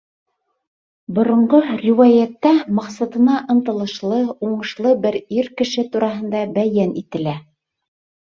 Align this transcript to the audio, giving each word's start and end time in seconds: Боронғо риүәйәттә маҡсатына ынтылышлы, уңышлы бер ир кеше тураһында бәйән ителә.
Боронғо 1.17 1.57
риүәйәттә 1.81 2.53
маҡсатына 2.79 3.35
ынтылышлы, 3.55 4.17
уңышлы 4.49 4.95
бер 5.03 5.17
ир 5.41 5.51
кеше 5.61 5.87
тураһында 5.97 6.41
бәйән 6.59 6.97
ителә. 7.03 7.35